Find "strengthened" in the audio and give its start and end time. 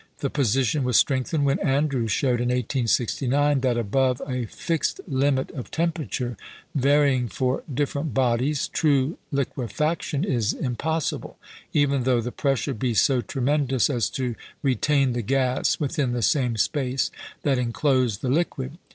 0.97-1.45